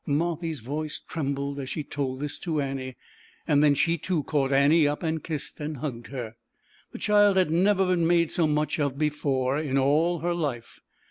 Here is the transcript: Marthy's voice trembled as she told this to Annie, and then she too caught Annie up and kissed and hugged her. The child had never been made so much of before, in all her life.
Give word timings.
Marthy's 0.07 0.61
voice 0.61 0.99
trembled 1.07 1.59
as 1.59 1.69
she 1.69 1.83
told 1.83 2.19
this 2.21 2.39
to 2.39 2.59
Annie, 2.59 2.95
and 3.47 3.63
then 3.63 3.75
she 3.75 3.99
too 3.99 4.23
caught 4.23 4.51
Annie 4.51 4.87
up 4.87 5.03
and 5.03 5.23
kissed 5.23 5.59
and 5.59 5.77
hugged 5.77 6.07
her. 6.07 6.37
The 6.91 6.97
child 6.97 7.37
had 7.37 7.51
never 7.51 7.85
been 7.85 8.07
made 8.07 8.31
so 8.31 8.47
much 8.47 8.79
of 8.79 8.97
before, 8.97 9.59
in 9.59 9.77
all 9.77 10.17
her 10.21 10.33
life. 10.33 10.79